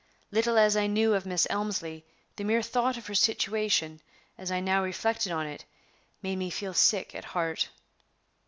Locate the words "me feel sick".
6.37-7.13